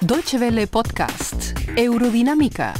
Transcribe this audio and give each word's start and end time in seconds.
Deutsche 0.00 0.38
Welle 0.38 0.68
Podcast, 0.68 1.58
Eurodinámica. 1.76 2.72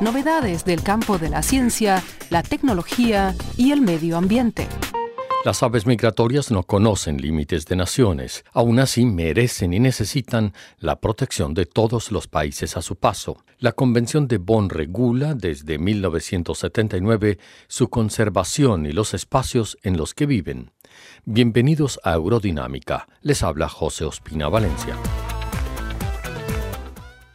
Novedades 0.00 0.64
del 0.64 0.82
campo 0.82 1.18
de 1.18 1.28
la 1.28 1.42
ciencia, 1.42 2.02
la 2.30 2.42
tecnología 2.42 3.36
y 3.56 3.70
el 3.70 3.80
medio 3.82 4.16
ambiente. 4.16 4.66
Las 5.44 5.62
aves 5.62 5.86
migratorias 5.86 6.50
no 6.50 6.64
conocen 6.64 7.18
límites 7.18 7.66
de 7.66 7.76
naciones, 7.76 8.44
aún 8.52 8.80
así 8.80 9.06
merecen 9.06 9.72
y 9.72 9.78
necesitan 9.78 10.52
la 10.80 10.98
protección 10.98 11.54
de 11.54 11.66
todos 11.66 12.10
los 12.10 12.26
países 12.26 12.76
a 12.76 12.82
su 12.82 12.96
paso. 12.96 13.44
La 13.60 13.70
Convención 13.70 14.26
de 14.26 14.38
Bonn 14.38 14.68
regula 14.68 15.34
desde 15.34 15.78
1979 15.78 17.38
su 17.68 17.88
conservación 17.88 18.86
y 18.86 18.92
los 18.92 19.14
espacios 19.14 19.78
en 19.84 19.96
los 19.96 20.14
que 20.14 20.26
viven. 20.26 20.72
Bienvenidos 21.24 22.00
a 22.04 22.14
Eurodinámica, 22.14 23.08
les 23.22 23.42
habla 23.42 23.68
José 23.68 24.04
Ospina 24.04 24.48
Valencia. 24.48 24.96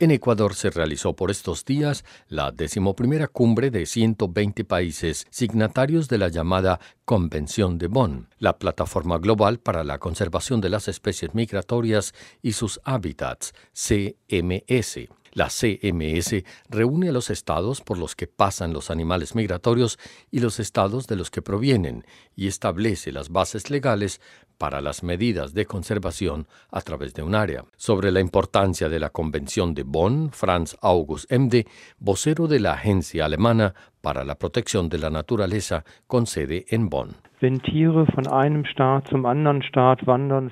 En 0.01 0.09
Ecuador 0.09 0.55
se 0.55 0.71
realizó 0.71 1.15
por 1.15 1.29
estos 1.29 1.63
días 1.63 2.03
la 2.27 2.51
decimoprimera 2.51 3.27
cumbre 3.27 3.69
de 3.69 3.85
120 3.85 4.65
países 4.65 5.27
signatarios 5.29 6.07
de 6.07 6.17
la 6.17 6.27
llamada 6.27 6.79
Convención 7.05 7.77
de 7.77 7.85
Bonn, 7.85 8.27
la 8.39 8.57
plataforma 8.57 9.19
global 9.19 9.59
para 9.59 9.83
la 9.83 9.99
conservación 9.99 10.59
de 10.59 10.69
las 10.69 10.87
especies 10.87 11.35
migratorias 11.35 12.15
y 12.41 12.53
sus 12.53 12.81
hábitats, 12.83 13.53
CMS. 13.73 15.20
La 15.31 15.49
CMS 15.49 16.43
reúne 16.69 17.09
a 17.09 17.11
los 17.11 17.29
estados 17.29 17.81
por 17.81 17.97
los 17.97 18.15
que 18.15 18.27
pasan 18.27 18.73
los 18.73 18.91
animales 18.91 19.35
migratorios 19.35 19.97
y 20.29 20.39
los 20.39 20.59
estados 20.59 21.07
de 21.07 21.15
los 21.15 21.31
que 21.31 21.41
provienen 21.41 22.05
y 22.35 22.47
establece 22.47 23.11
las 23.11 23.29
bases 23.29 23.69
legales 23.69 24.19
para 24.57 24.79
las 24.79 25.01
medidas 25.01 25.55
de 25.55 25.65
conservación 25.65 26.47
a 26.69 26.81
través 26.81 27.15
de 27.15 27.23
un 27.23 27.33
área. 27.33 27.65
Sobre 27.77 28.11
la 28.11 28.19
importancia 28.19 28.89
de 28.89 28.99
la 28.99 29.09
Convención 29.09 29.73
de 29.73 29.81
Bonn, 29.81 30.31
Franz 30.31 30.75
August 30.81 31.31
Emde, 31.31 31.65
vocero 31.97 32.47
de 32.47 32.59
la 32.59 32.73
Agencia 32.73 33.25
Alemana 33.25 33.73
para 34.01 34.23
la 34.23 34.35
Protección 34.35 34.89
de 34.89 34.97
la 34.97 35.09
Naturaleza 35.09 35.83
con 36.07 36.25
sede 36.25 36.65
en 36.69 36.89
Bonn. 36.89 37.15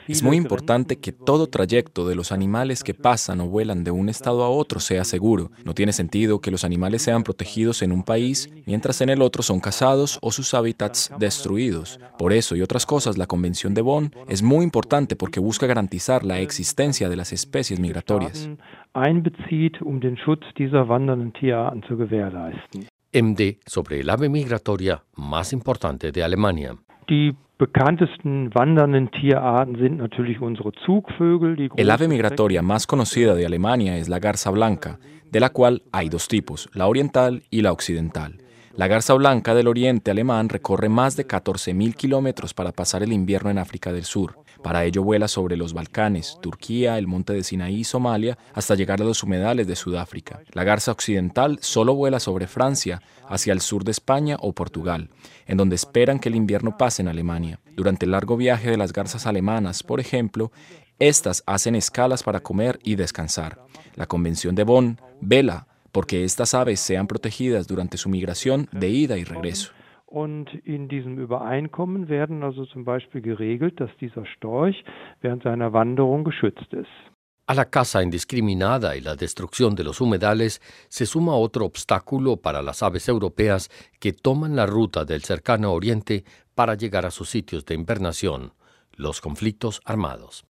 Es 0.08 0.23
muy 0.23 0.38
importante 0.38 0.97
que 0.97 1.11
todo 1.11 1.45
trayecto 1.45 2.08
de 2.08 2.16
los 2.16 2.31
animales 2.31 2.83
que 2.83 2.95
pasan 2.95 3.41
o 3.41 3.47
vuelan 3.47 3.83
de 3.83 3.91
un 3.91 4.09
estado 4.09 4.44
a 4.44 4.50
otro 4.50 4.80
sea 4.80 5.03
seguro. 5.03 5.52
No 5.64 5.75
tiene 5.75 5.94
sentido 5.94 6.41
que 6.41 6.50
los 6.50 6.64
animales 6.64 7.03
sean 7.03 7.22
protegidos 7.22 7.83
en 7.83 7.91
un 7.91 8.02
país 8.02 8.50
mientras 8.66 9.02
en 9.02 9.09
el 9.09 9.22
otro 9.22 9.44
son 9.44 9.59
cazados 9.59 10.17
o 10.23 10.31
sus 10.31 10.56
hábitats 10.56 11.13
destruidos. 11.19 12.00
Por 12.17 12.34
eso 12.34 12.56
y 12.56 12.63
otras 12.63 12.88
cosas, 12.88 13.19
la 13.19 13.28
Convención 13.28 13.75
de 13.75 13.81
Bonn 13.81 14.11
es 14.28 14.41
muy 14.41 14.63
importante 14.63 15.16
porque 15.16 15.39
busca 15.39 15.67
garantizar 15.67 16.25
la 16.25 16.39
existencia 16.39 17.08
de 17.08 17.16
las 17.16 17.31
especies 17.31 17.80
migratorias. 17.80 18.50
MD 23.12 23.58
sobre 23.66 24.02
el 24.02 24.10
ave 24.10 24.30
migratoria 24.30 25.04
más 25.16 25.52
importante 25.52 26.12
de 26.12 26.24
Alemania. 26.24 26.76
El 31.76 31.92
ave 31.92 32.08
migratoria 32.08 32.62
más 32.62 32.86
conocida 32.86 33.34
de 33.34 33.46
Alemania 33.46 33.98
es 33.98 34.10
la 34.10 34.20
garza 34.20 34.52
blanca, 34.52 35.00
de 35.32 35.40
la 35.40 35.50
cual 35.50 35.82
hay 35.92 36.10
dos 36.10 36.28
tipos, 36.28 36.70
la 36.74 36.88
oriental 36.88 37.44
y 37.50 37.62
la 37.62 37.72
occidental. 37.72 38.38
La 38.80 38.88
garza 38.88 39.13
blanca 39.13 39.53
del 39.53 39.67
oriente 39.67 40.09
alemán 40.09 40.47
recorre 40.47 40.88
más 40.88 41.17
de 41.17 41.27
14.000 41.27 41.95
kilómetros 41.95 42.53
para 42.53 42.72
pasar 42.72 43.03
el 43.03 43.11
invierno 43.11 43.49
en 43.49 43.58
África 43.58 43.91
del 43.91 44.05
Sur. 44.05 44.39
Para 44.63 44.85
ello 44.85 45.03
vuela 45.03 45.27
sobre 45.27 45.58
los 45.58 45.73
Balcanes, 45.73 46.38
Turquía, 46.41 46.97
el 46.97 47.05
monte 47.05 47.33
de 47.33 47.44
Sinaí 47.44 47.80
y 47.80 47.83
Somalia, 47.83 48.38
hasta 48.53 48.75
llegar 48.75 49.02
a 49.02 49.03
los 49.03 49.22
humedales 49.22 49.67
de 49.67 49.75
Sudáfrica. 49.75 50.44
La 50.53 50.63
garza 50.63 50.94
occidental 50.94 51.59
solo 51.61 51.94
vuela 51.94 52.22
sobre 52.22 52.47
Francia, 52.47 53.02
hacia 53.28 53.51
el 53.51 53.59
sur 53.59 53.84
de 53.84 53.91
España 53.91 54.38
o 54.39 54.53
Portugal, 54.53 55.09
en 55.45 55.57
donde 55.57 55.75
esperan 55.75 56.18
que 56.18 56.29
el 56.29 56.35
invierno 56.35 56.78
pase 56.78 57.01
en 57.01 57.09
Alemania. 57.09 57.59
Durante 57.75 58.06
el 58.06 58.12
largo 58.12 58.38
viaje 58.38 58.72
de 58.72 58.78
las 58.78 58.94
garzas 58.94 59.28
alemanas, 59.28 59.84
por 59.84 60.00
ejemplo, 60.00 60.53
estas 61.00 61.44
hacen 61.45 61.75
escalas 61.75 62.23
para 62.23 62.39
comer 62.39 62.79
y 62.81 62.95
descansar. 62.95 63.59
La 63.95 64.06
Convención 64.06 64.56
de 64.56 64.63
Bonn 64.63 65.01
vela 65.19 65.68
porque 65.91 66.23
estas 66.23 66.53
aves 66.53 66.79
sean 66.79 67.07
protegidas 67.07 67.67
durante 67.67 67.97
su 67.97 68.09
migración 68.09 68.67
de 68.72 68.89
ida 68.89 69.17
y 69.17 69.23
regreso. 69.23 69.72
Und 70.05 70.50
in 70.66 70.88
diesem 70.88 71.19
Übereinkommen 71.19 72.09
werden 72.09 72.41
also 72.41 72.66
zum 72.66 72.83
Beispiel 72.83 73.22
geregelt, 73.22 73.79
dass 73.79 73.91
dieser 74.01 74.25
Storch 74.25 74.83
während 75.22 75.44
seiner 75.44 75.72
Wanderung 75.72 76.23
geschützt 76.23 76.73
ist. 76.73 76.89
A 77.45 77.55
la 77.55 77.66
caza 77.66 78.03
indiscriminada 78.03 78.95
y 78.95 79.01
la 79.01 79.16
destrucción 79.16 79.73
de 79.73 79.83
los 79.83 80.01
humedales 80.01 80.61
se 80.88 81.07
suma 81.07 81.35
otro 81.35 81.66
obstáculo 81.66 82.38
para 82.38 82.61
las 82.61 82.83
aves 82.83 83.09
europeas 83.09 83.69
que 84.00 84.13
toman 84.13 84.56
la 84.56 84.67
ruta 84.67 85.03
del 85.03 85.23
cercano 85.23 85.73
oriente 85.73 86.25
para 86.53 86.75
llegar 86.75 87.07
a 87.07 87.11
sus 87.11 87.29
sitios 87.29 87.66
de 87.66 87.73
invernación, 87.73 88.53
los 89.00 89.22
conflictos 89.22 89.82
armados. 89.86 90.46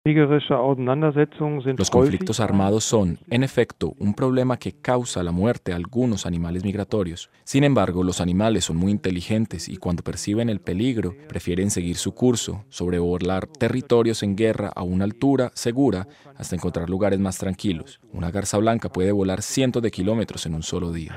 Los 1.77 1.91
conflictos 1.91 2.41
armados 2.41 2.83
son, 2.83 3.19
en 3.29 3.45
efecto, 3.45 3.95
un 3.99 4.15
problema 4.15 4.57
que 4.57 4.73
causa 4.73 5.23
la 5.23 5.33
muerte 5.33 5.73
a 5.73 5.77
algunos 5.77 6.25
animales 6.25 6.65
migratorios. 6.65 7.31
Sin 7.45 7.63
embargo, 7.63 8.03
los 8.03 8.23
animales 8.23 8.65
son 8.65 8.79
muy 8.79 8.91
inteligentes 8.91 9.69
y 9.69 9.77
cuando 9.77 10.03
perciben 10.03 10.49
el 10.49 10.61
peligro, 10.61 11.15
prefieren 11.29 11.71
seguir 11.71 11.97
su 11.97 12.15
curso, 12.15 12.65
sobrevolar 12.71 13.47
territorios 13.47 14.23
en 14.23 14.35
guerra 14.35 14.73
a 14.75 14.83
una 14.83 15.05
altura 15.05 15.51
segura 15.53 16.09
hasta 16.35 16.57
encontrar 16.57 16.89
lugares 16.89 17.21
más 17.21 17.37
tranquilos. 17.37 18.01
Una 18.15 18.31
garza 18.31 18.57
blanca 18.57 18.89
puede 18.89 19.13
volar 19.13 19.43
cientos 19.43 19.83
de 19.83 19.91
kilómetros 19.91 20.47
en 20.47 20.55
un 20.55 20.63
solo 20.63 20.91
día. 20.91 21.15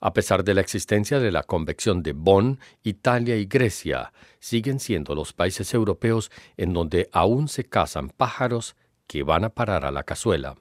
A 0.00 0.12
pesar 0.12 0.44
de 0.44 0.54
la 0.54 0.60
existencia 0.60 1.18
de 1.18 1.32
la 1.32 1.42
Convención 1.42 2.02
de 2.02 2.12
Bonn, 2.12 2.58
Italia 2.82 3.36
y 3.36 3.46
Grecia 3.46 4.12
siguen 4.38 4.78
siendo 4.78 5.14
los 5.14 5.32
países 5.32 5.72
europeos 5.72 6.30
en 6.56 6.74
donde 6.74 7.08
aún 7.12 7.48
se 7.48 7.64
cazan 7.64 8.10
pájaros 8.10 8.76
que 9.06 9.22
van 9.22 9.44
a 9.44 9.48
parar 9.50 9.84
a 9.84 9.90
la 9.90 10.02
cazuela. 10.02 10.56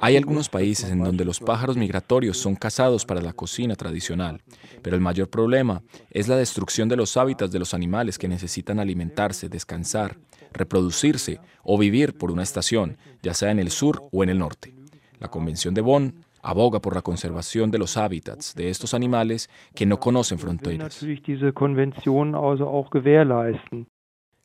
Hay 0.00 0.16
algunos 0.16 0.48
países 0.48 0.90
en 0.90 1.04
donde 1.04 1.24
los 1.24 1.40
pájaros 1.40 1.76
migratorios 1.76 2.36
son 2.36 2.56
cazados 2.56 3.04
para 3.04 3.20
la 3.20 3.32
cocina 3.32 3.76
tradicional, 3.76 4.42
pero 4.82 4.96
el 4.96 5.02
mayor 5.02 5.28
problema 5.30 5.82
es 6.10 6.28
la 6.28 6.36
destrucción 6.36 6.88
de 6.88 6.96
los 6.96 7.16
hábitats 7.16 7.52
de 7.52 7.58
los 7.58 7.74
animales 7.74 8.18
que 8.18 8.28
necesitan 8.28 8.80
alimentarse, 8.80 9.48
descansar, 9.48 10.16
reproducirse 10.52 11.40
o 11.62 11.78
vivir 11.78 12.16
por 12.16 12.30
una 12.30 12.42
estación, 12.42 12.96
ya 13.22 13.34
sea 13.34 13.50
en 13.50 13.58
el 13.58 13.70
sur 13.70 14.02
o 14.10 14.22
en 14.24 14.30
el 14.30 14.38
norte. 14.38 14.74
La 15.20 15.28
Convención 15.28 15.74
de 15.74 15.80
Bonn 15.80 16.24
aboga 16.44 16.80
por 16.80 16.94
la 16.94 17.02
conservación 17.02 17.70
de 17.70 17.78
los 17.78 17.96
hábitats 17.96 18.54
de 18.54 18.68
estos 18.68 18.94
animales 18.94 19.48
que 19.74 19.86
no 19.86 19.98
conocen 19.98 20.38
fronteras. 20.38 21.04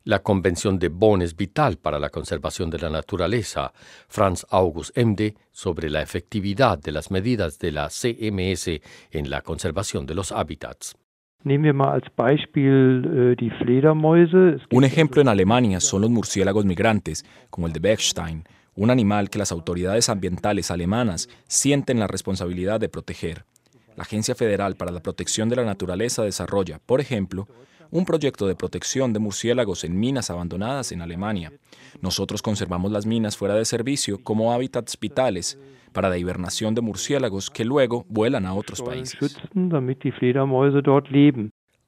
La 0.05 0.19
Convención 0.19 0.79
de 0.79 0.87
Bonn 0.87 1.21
es 1.21 1.35
vital 1.35 1.77
para 1.77 1.99
la 1.99 2.09
conservación 2.09 2.69
de 2.69 2.79
la 2.79 2.89
naturaleza. 2.89 3.73
Franz 4.07 4.45
August 4.49 4.97
Emde 4.97 5.35
sobre 5.51 5.89
la 5.89 6.01
efectividad 6.01 6.79
de 6.79 6.93
las 6.93 7.11
medidas 7.11 7.59
de 7.59 7.71
la 7.73 7.89
CMS 7.89 8.81
en 9.11 9.29
la 9.29 9.41
conservación 9.41 10.05
de 10.05 10.16
los 10.16 10.31
hábitats. 10.31 10.95
Äh, 11.45 11.75
Un 14.71 14.83
ejemplo 14.83 15.21
en 15.21 15.27
Alemania 15.27 15.79
son 15.79 16.01
los 16.01 16.09
murciélagos 16.09 16.66
migrantes, 16.66 17.25
como 17.49 17.67
el 17.67 17.73
de 17.73 17.79
Bechstein, 17.79 18.43
un 18.79 18.91
animal 18.91 19.29
que 19.29 19.40
las 19.40 19.51
autoridades 19.51 20.07
ambientales 20.07 20.72
alemanas 20.72 21.28
sienten 21.47 22.00
la 22.00 22.07
responsabilidad 22.07 22.79
de 22.79 22.88
proteger. 22.88 23.44
La 23.97 24.03
Agencia 24.03 24.35
Federal 24.35 24.78
para 24.78 24.94
la 24.94 25.01
Protección 25.01 25.50
de 25.50 25.57
la 25.57 25.66
Naturaleza 25.66 26.23
desarrolla, 26.23 26.79
por 26.85 27.02
ejemplo, 27.02 27.49
un 27.91 28.05
proyecto 28.05 28.47
de 28.47 28.55
protección 28.55 29.11
de 29.11 29.20
murciélagos 29.20 29.84
en 29.84 29.99
minas 29.99 30.29
abandonadas 30.29 30.93
en 30.93 31.02
Alemania. 31.02 31.52
Nosotros 32.02 32.41
conservamos 32.41 32.90
las 32.93 33.05
minas 33.05 33.35
fuera 33.35 33.55
de 33.55 33.66
servicio 33.66 34.23
como 34.23 34.53
hábitats 34.53 34.97
vitales 34.97 35.59
para 35.91 36.08
la 36.08 36.17
hibernación 36.17 36.73
de 36.73 36.79
murciélagos 36.79 37.49
que 37.49 37.66
luego 37.66 38.05
vuelan 38.08 38.46
a 38.46 38.53
otros 38.53 38.81
países. 38.81 39.37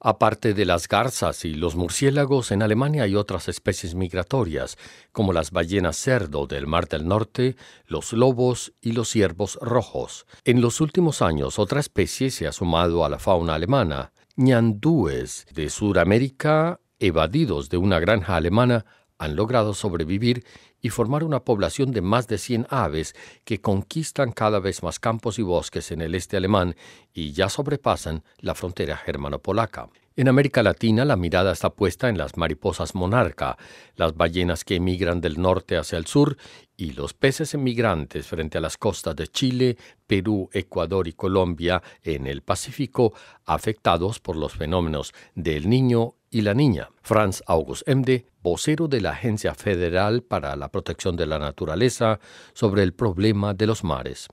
Aparte 0.04 0.52
de 0.52 0.64
las 0.64 0.88
garzas 0.88 1.44
y 1.44 1.54
los 1.54 1.76
murciélagos, 1.76 2.50
en 2.50 2.62
Alemania 2.62 3.04
hay 3.04 3.14
otras 3.14 3.46
especies 3.46 3.94
migratorias, 3.94 4.76
como 5.12 5.32
las 5.32 5.52
ballenas 5.52 5.96
cerdo 5.96 6.48
del 6.48 6.66
Mar 6.66 6.88
del 6.88 7.06
Norte, 7.06 7.54
los 7.86 8.12
lobos 8.12 8.72
y 8.80 8.92
los 8.92 9.08
ciervos 9.08 9.60
rojos. 9.62 10.26
En 10.44 10.60
los 10.60 10.80
últimos 10.80 11.22
años, 11.22 11.60
otra 11.60 11.78
especie 11.78 12.32
se 12.32 12.48
ha 12.48 12.52
sumado 12.52 13.04
a 13.04 13.08
la 13.08 13.20
fauna 13.20 13.54
alemana, 13.54 14.12
ñandúes 14.34 15.46
de 15.54 15.70
Sudamérica, 15.70 16.80
evadidos 16.98 17.68
de 17.68 17.76
una 17.76 18.00
granja 18.00 18.34
alemana, 18.34 18.84
han 19.18 19.36
logrado 19.36 19.72
sobrevivir 19.72 20.44
y 20.82 20.90
formar 20.90 21.24
una 21.24 21.44
población 21.44 21.92
de 21.92 22.02
más 22.02 22.26
de 22.26 22.36
100 22.36 22.66
aves 22.68 23.14
que 23.44 23.60
conquistan 23.60 24.32
cada 24.32 24.58
vez 24.58 24.82
más 24.82 24.98
campos 24.98 25.38
y 25.38 25.42
bosques 25.42 25.92
en 25.92 26.02
el 26.02 26.14
este 26.14 26.36
alemán 26.36 26.74
y 27.14 27.32
ya 27.32 27.48
sobrepasan 27.48 28.24
la 28.38 28.54
frontera 28.54 28.96
germano-polaca. 28.96 29.88
En 30.14 30.28
América 30.28 30.62
Latina 30.62 31.06
la 31.06 31.16
mirada 31.16 31.52
está 31.52 31.70
puesta 31.70 32.10
en 32.10 32.18
las 32.18 32.36
mariposas 32.36 32.94
monarca, 32.94 33.56
las 33.96 34.14
ballenas 34.14 34.62
que 34.62 34.74
emigran 34.74 35.22
del 35.22 35.40
norte 35.40 35.78
hacia 35.78 35.96
el 35.96 36.04
sur 36.06 36.36
y 36.76 36.90
los 36.90 37.14
peces 37.14 37.54
emigrantes 37.54 38.26
frente 38.26 38.58
a 38.58 38.60
las 38.60 38.76
costas 38.76 39.16
de 39.16 39.28
Chile, 39.28 39.78
Perú, 40.06 40.50
Ecuador 40.52 41.08
y 41.08 41.14
Colombia 41.14 41.82
en 42.02 42.26
el 42.26 42.42
Pacífico, 42.42 43.14
afectados 43.46 44.20
por 44.20 44.36
los 44.36 44.52
fenómenos 44.52 45.14
del 45.34 45.70
niño 45.70 46.16
y 46.28 46.42
la 46.42 46.52
niña. 46.52 46.90
Franz 47.02 47.42
August 47.46 47.88
Emde, 47.88 48.26
vocero 48.42 48.88
de 48.88 49.00
la 49.00 49.10
Agencia 49.10 49.54
Federal 49.54 50.22
para 50.22 50.56
la 50.56 50.68
Protección 50.72 51.14
de 51.14 51.26
la 51.26 51.38
Naturaleza, 51.38 52.18
sobre 52.52 52.82
el 52.82 52.92
problema 52.92 53.54
de 53.54 53.66
los 53.68 53.84
mares. 53.84 54.28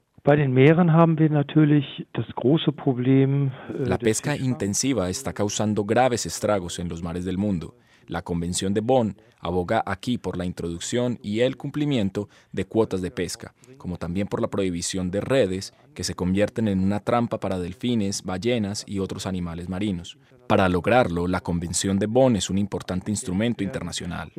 La 3.85 3.97
pesca 3.97 4.35
intensiva 4.35 5.09
está 5.09 5.33
causando 5.33 5.83
graves 5.85 6.25
estragos 6.25 6.79
en 6.79 6.89
los 6.89 7.03
mares 7.03 7.25
del 7.25 7.37
mundo. 7.37 7.75
La 8.09 8.23
Convención 8.23 8.73
de 8.73 8.81
Bonn 8.81 9.15
aboga 9.39 9.83
aquí 9.85 10.17
por 10.17 10.35
la 10.35 10.43
introducción 10.43 11.19
y 11.21 11.41
el 11.41 11.57
cumplimiento 11.57 12.27
de 12.51 12.65
cuotas 12.65 13.03
de 13.03 13.11
pesca, 13.11 13.53
como 13.77 13.97
también 13.97 14.27
por 14.27 14.41
la 14.41 14.49
prohibición 14.49 15.11
de 15.11 15.21
redes 15.21 15.75
que 15.93 16.03
se 16.03 16.15
convierten 16.15 16.67
en 16.67 16.79
una 16.79 17.01
trampa 17.01 17.39
para 17.39 17.59
delfines, 17.59 18.23
ballenas 18.23 18.83
y 18.87 18.97
otros 18.97 19.27
animales 19.27 19.69
marinos. 19.69 20.17
Para 20.47 20.67
lograrlo, 20.69 21.27
la 21.27 21.41
Convención 21.41 21.99
de 21.99 22.07
Bonn 22.07 22.35
es 22.35 22.49
un 22.49 22.57
importante 22.57 23.11
instrumento 23.11 23.63
internacional. 23.63 24.31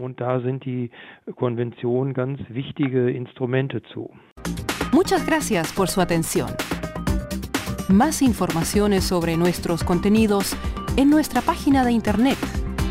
Muchas 4.93 5.25
gracias 5.25 5.73
por 5.73 5.89
su 5.89 6.01
atención. 6.01 6.51
Más 7.89 8.21
informaciones 8.21 9.05
sobre 9.05 9.37
nuestros 9.37 9.85
contenidos 9.85 10.57
en 10.97 11.09
nuestra 11.09 11.41
página 11.41 11.85
de 11.85 11.93
internet 11.93 12.37